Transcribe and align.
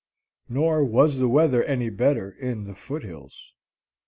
Nor 0.49 0.83
was 0.83 1.19
the 1.19 1.29
weather 1.29 1.63
any 1.63 1.91
better 1.91 2.31
in 2.31 2.63
the 2.63 2.73
foothills. 2.73 3.53